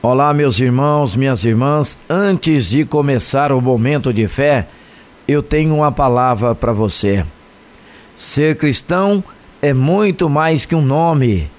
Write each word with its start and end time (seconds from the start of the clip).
Olá, 0.00 0.32
meus 0.32 0.60
irmãos, 0.60 1.16
minhas 1.16 1.44
irmãs. 1.44 1.98
Antes 2.08 2.70
de 2.70 2.84
começar 2.84 3.50
o 3.50 3.60
momento 3.60 4.12
de 4.12 4.28
fé, 4.28 4.68
eu 5.26 5.42
tenho 5.42 5.74
uma 5.74 5.90
palavra 5.90 6.54
para 6.54 6.72
você. 6.72 7.26
Ser 8.14 8.56
cristão 8.56 9.24
é 9.60 9.74
muito 9.74 10.30
mais 10.30 10.64
que 10.64 10.76
um 10.76 10.82
nome. 10.82 11.50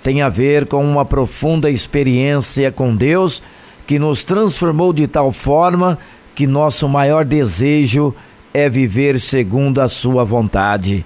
Tem 0.00 0.22
a 0.22 0.28
ver 0.28 0.66
com 0.66 0.88
uma 0.88 1.04
profunda 1.04 1.68
experiência 1.68 2.70
com 2.70 2.94
Deus 2.94 3.42
que 3.88 3.98
nos 3.98 4.22
transformou 4.22 4.92
de 4.92 5.08
tal 5.08 5.32
forma 5.32 5.98
que 6.32 6.46
nosso 6.46 6.88
maior 6.88 7.24
desejo 7.24 8.14
é 8.54 8.68
viver 8.68 9.18
segundo 9.18 9.80
a 9.80 9.88
Sua 9.88 10.22
vontade. 10.22 11.04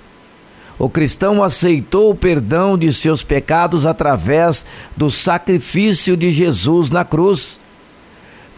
O 0.78 0.88
cristão 0.88 1.42
aceitou 1.42 2.10
o 2.10 2.14
perdão 2.14 2.76
de 2.76 2.92
seus 2.92 3.22
pecados 3.22 3.86
através 3.86 4.66
do 4.96 5.10
sacrifício 5.10 6.16
de 6.16 6.30
Jesus 6.30 6.90
na 6.90 7.04
cruz. 7.04 7.60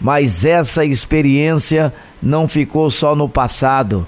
Mas 0.00 0.44
essa 0.44 0.84
experiência 0.84 1.92
não 2.22 2.48
ficou 2.48 2.88
só 2.90 3.14
no 3.14 3.28
passado. 3.28 4.06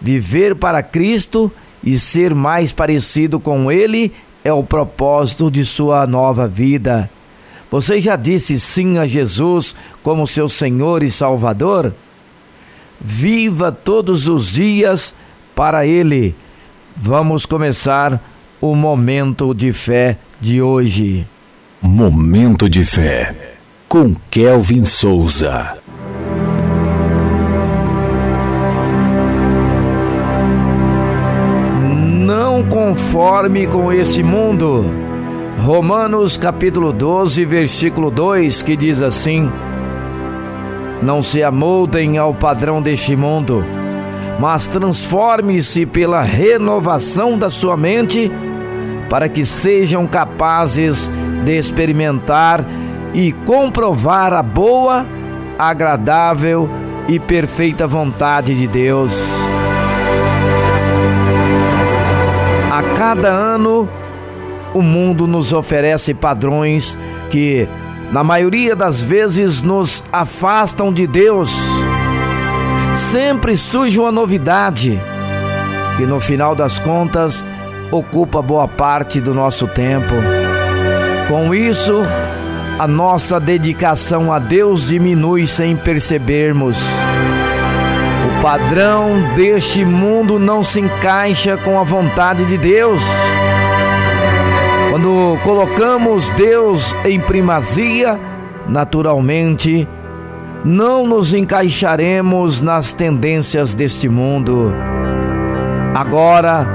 Viver 0.00 0.56
para 0.56 0.82
Cristo 0.82 1.50
e 1.82 1.98
ser 1.98 2.34
mais 2.34 2.72
parecido 2.72 3.38
com 3.38 3.70
Ele 3.70 4.12
é 4.44 4.52
o 4.52 4.64
propósito 4.64 5.50
de 5.50 5.64
sua 5.64 6.06
nova 6.06 6.48
vida. 6.48 7.08
Você 7.70 8.00
já 8.00 8.16
disse 8.16 8.58
sim 8.58 8.98
a 8.98 9.06
Jesus 9.06 9.74
como 10.02 10.26
seu 10.26 10.48
Senhor 10.48 11.02
e 11.02 11.10
Salvador? 11.10 11.94
Viva 13.00 13.70
todos 13.70 14.28
os 14.28 14.52
dias 14.52 15.14
para 15.54 15.86
Ele 15.86 16.34
Vamos 16.98 17.44
começar 17.44 18.18
o 18.58 18.74
momento 18.74 19.52
de 19.54 19.70
fé 19.70 20.16
de 20.40 20.62
hoje. 20.62 21.26
Momento 21.82 22.70
de 22.70 22.86
fé 22.86 23.34
com 23.86 24.16
Kelvin 24.30 24.86
Souza. 24.86 25.76
Não 32.24 32.66
conforme 32.66 33.66
com 33.66 33.92
esse 33.92 34.22
mundo. 34.22 34.86
Romanos 35.58 36.38
capítulo 36.38 36.94
12, 36.94 37.44
versículo 37.44 38.10
2, 38.10 38.62
que 38.62 38.74
diz 38.74 39.02
assim: 39.02 39.52
Não 41.02 41.22
se 41.22 41.42
amoldem 41.42 42.16
ao 42.16 42.34
padrão 42.34 42.80
deste 42.80 43.14
mundo 43.14 43.75
mas 44.38 44.66
transforme-se 44.66 45.86
pela 45.86 46.22
renovação 46.22 47.38
da 47.38 47.48
sua 47.48 47.76
mente, 47.76 48.30
para 49.08 49.28
que 49.28 49.44
sejam 49.44 50.06
capazes 50.06 51.10
de 51.44 51.56
experimentar 51.56 52.64
e 53.14 53.32
comprovar 53.32 54.32
a 54.32 54.42
boa, 54.42 55.06
agradável 55.58 56.68
e 57.08 57.18
perfeita 57.18 57.86
vontade 57.86 58.54
de 58.54 58.66
Deus. 58.66 59.22
A 62.70 62.82
cada 62.96 63.28
ano, 63.28 63.88
o 64.74 64.82
mundo 64.82 65.26
nos 65.26 65.52
oferece 65.52 66.12
padrões 66.12 66.98
que, 67.30 67.66
na 68.12 68.22
maioria 68.22 68.76
das 68.76 69.00
vezes, 69.00 69.62
nos 69.62 70.04
afastam 70.12 70.92
de 70.92 71.06
Deus 71.06 71.56
sempre 72.96 73.56
surge 73.56 74.00
uma 74.00 74.10
novidade 74.10 74.98
que 75.96 76.06
no 76.06 76.18
final 76.18 76.54
das 76.54 76.78
contas 76.78 77.44
ocupa 77.90 78.40
boa 78.40 78.66
parte 78.66 79.20
do 79.20 79.34
nosso 79.34 79.66
tempo. 79.66 80.14
Com 81.28 81.54
isso, 81.54 82.02
a 82.78 82.86
nossa 82.86 83.38
dedicação 83.38 84.32
a 84.32 84.38
Deus 84.38 84.86
diminui 84.86 85.46
sem 85.46 85.76
percebermos. 85.76 86.78
O 88.26 88.42
padrão 88.42 89.34
deste 89.34 89.84
mundo 89.84 90.38
não 90.38 90.62
se 90.62 90.80
encaixa 90.80 91.56
com 91.56 91.78
a 91.78 91.82
vontade 91.82 92.44
de 92.46 92.56
Deus. 92.56 93.02
Quando 94.90 95.38
colocamos 95.42 96.30
Deus 96.30 96.94
em 97.04 97.20
primazia, 97.20 98.18
naturalmente 98.66 99.86
não 100.64 101.06
nos 101.06 101.32
encaixaremos 101.32 102.60
nas 102.60 102.92
tendências 102.92 103.74
deste 103.74 104.08
mundo. 104.08 104.74
Agora, 105.94 106.66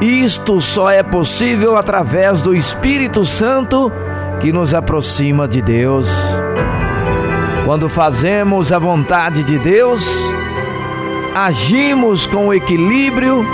isto 0.00 0.60
só 0.60 0.90
é 0.90 1.02
possível 1.02 1.76
através 1.76 2.40
do 2.40 2.54
Espírito 2.54 3.24
Santo 3.24 3.92
que 4.40 4.52
nos 4.52 4.72
aproxima 4.72 5.48
de 5.48 5.60
Deus. 5.60 6.08
Quando 7.64 7.88
fazemos 7.88 8.72
a 8.72 8.78
vontade 8.78 9.42
de 9.42 9.58
Deus, 9.58 10.06
agimos 11.34 12.26
com 12.26 12.54
equilíbrio 12.54 13.44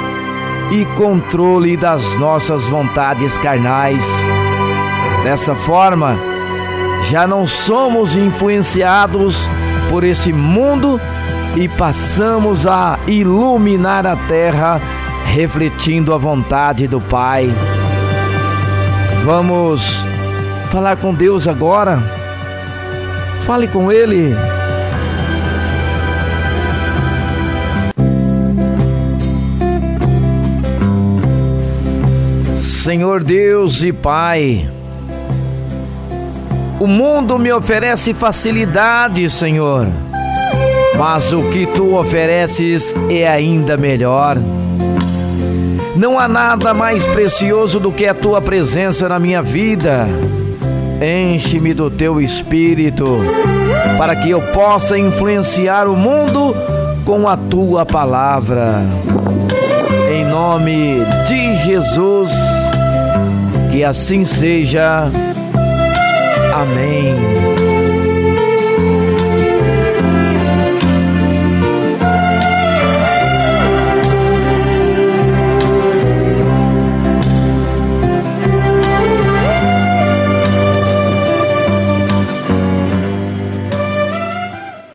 e 0.71 0.85
controle 0.97 1.77
das 1.77 2.15
nossas 2.17 2.63
vontades 2.65 3.37
carnais. 3.39 4.07
Dessa 5.25 5.55
forma, 5.55 6.17
já 7.11 7.27
não 7.27 7.47
somos 7.47 8.17
influenciados 8.17 9.49
por 9.91 10.05
esse 10.05 10.33
mundo 10.33 11.01
e 11.57 11.69
passamos 11.69 12.67
a 12.67 12.99
iluminar 13.07 14.07
a 14.07 14.17
terra, 14.17 14.81
refletindo 15.27 16.13
a 16.13 16.19
vontade 16.19 16.87
do 16.89 17.01
Pai. 17.01 17.49
Vamos 19.23 20.05
falar 20.71 20.97
com 20.97 21.15
Deus 21.15 21.47
agora. 21.47 22.03
Fale 23.41 23.69
com 23.69 23.93
Ele. 23.93 24.35
Senhor 32.85 33.25
Deus 33.25 33.83
e 33.83 33.93
Pai, 33.95 34.69
o 36.81 36.87
mundo 36.87 37.39
me 37.39 37.53
oferece 37.53 38.13
facilidade, 38.13 39.29
Senhor, 39.31 39.87
mas 40.97 41.33
o 41.33 41.45
que 41.51 41.67
tu 41.67 41.97
ofereces 41.97 42.95
é 43.11 43.27
ainda 43.29 43.77
melhor. 43.77 44.37
Não 45.97 46.19
há 46.19 46.27
nada 46.27 46.75
mais 46.75 47.07
precioso 47.07 47.79
do 47.79 47.93
que 47.93 48.07
a 48.07 48.15
tua 48.15 48.43
presença 48.43 49.09
na 49.09 49.19
minha 49.19 49.41
vida. 49.41 50.07
Enche-me 51.01 51.73
do 51.73 51.91
teu 51.91 52.21
espírito, 52.21 53.21
para 53.97 54.17
que 54.17 54.31
eu 54.31 54.41
possa 54.53 54.99
influenciar 54.99 55.87
o 55.87 55.97
mundo 55.97 56.55
com 57.05 57.29
a 57.29 57.37
tua 57.37 57.87
palavra. 57.87 58.83
Em 60.13 60.25
nome 60.25 60.99
de 61.27 61.55
Jesus, 61.57 62.31
que 63.71 63.85
assim 63.85 64.25
seja. 64.25 65.11
Amém. 66.55 67.64